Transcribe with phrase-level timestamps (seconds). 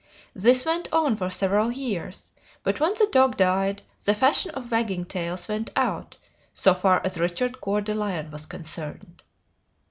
[0.33, 5.05] This went on for several years, but when the dog died, the fashion of wagging
[5.05, 6.17] tails went out,
[6.55, 9.21] so far as Richard Coeur de Lion was concerned.